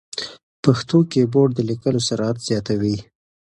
[0.63, 2.97] پښتو کیبورډ د لیکلو سرعت زیاتوي.